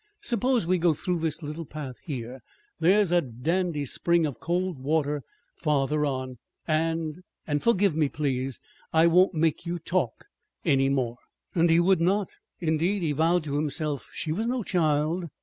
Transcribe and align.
Suppose 0.23 0.65
we 0.65 0.79
go 0.79 0.95
through 0.95 1.19
this 1.19 1.43
little 1.43 1.63
path 1.63 1.97
here. 2.05 2.39
There's 2.79 3.11
a 3.11 3.21
dandy 3.21 3.85
spring 3.85 4.25
of 4.25 4.39
cold 4.39 4.79
water 4.79 5.21
farther 5.57 6.07
on. 6.07 6.39
And 6.67 7.21
and 7.45 7.61
forgive 7.61 7.95
me, 7.95 8.09
please. 8.09 8.59
I 8.91 9.05
won't 9.05 9.35
make 9.35 9.67
you 9.67 9.77
talk 9.77 10.25
any 10.65 10.89
more." 10.89 11.17
And 11.53 11.69
he 11.69 11.79
would 11.79 12.01
not, 12.01 12.31
indeed, 12.59 13.03
he 13.03 13.11
vowed 13.11 13.43
to 13.43 13.57
himself. 13.57 14.09
She 14.11 14.31
was 14.31 14.47
no 14.47 14.63
child. 14.63 15.27